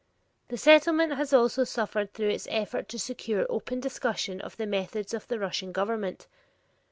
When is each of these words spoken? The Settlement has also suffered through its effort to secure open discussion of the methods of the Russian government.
The 0.47 0.57
Settlement 0.57 1.13
has 1.13 1.31
also 1.31 1.63
suffered 1.63 2.11
through 2.11 2.29
its 2.29 2.47
effort 2.49 2.89
to 2.89 2.97
secure 2.97 3.45
open 3.51 3.79
discussion 3.79 4.41
of 4.41 4.57
the 4.57 4.65
methods 4.65 5.13
of 5.13 5.27
the 5.27 5.37
Russian 5.37 5.71
government. 5.71 6.25